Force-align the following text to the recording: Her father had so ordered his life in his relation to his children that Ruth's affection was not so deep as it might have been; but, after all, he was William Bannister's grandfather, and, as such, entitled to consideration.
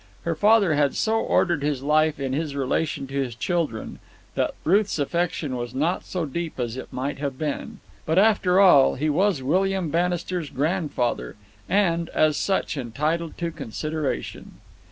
Her 0.23 0.33
father 0.33 0.73
had 0.73 0.95
so 0.95 1.19
ordered 1.19 1.61
his 1.61 1.83
life 1.83 2.19
in 2.19 2.33
his 2.33 2.55
relation 2.55 3.05
to 3.05 3.13
his 3.13 3.35
children 3.35 3.99
that 4.33 4.55
Ruth's 4.63 4.97
affection 4.97 5.55
was 5.55 5.75
not 5.75 6.05
so 6.05 6.25
deep 6.25 6.59
as 6.59 6.75
it 6.75 6.91
might 6.91 7.19
have 7.19 7.37
been; 7.37 7.81
but, 8.07 8.17
after 8.17 8.59
all, 8.59 8.95
he 8.95 9.11
was 9.11 9.43
William 9.43 9.89
Bannister's 9.91 10.49
grandfather, 10.49 11.35
and, 11.69 12.09
as 12.15 12.35
such, 12.35 12.77
entitled 12.77 13.37
to 13.37 13.51
consideration. 13.51 14.53